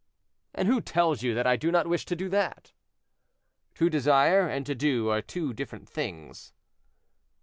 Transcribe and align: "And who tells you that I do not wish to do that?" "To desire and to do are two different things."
"And 0.55 0.67
who 0.67 0.81
tells 0.81 1.21
you 1.21 1.35
that 1.35 1.45
I 1.45 1.55
do 1.55 1.71
not 1.71 1.85
wish 1.85 2.05
to 2.05 2.15
do 2.15 2.27
that?" 2.29 2.73
"To 3.75 3.87
desire 3.87 4.47
and 4.47 4.65
to 4.65 4.73
do 4.73 5.09
are 5.09 5.21
two 5.21 5.53
different 5.53 5.87
things." 5.87 6.53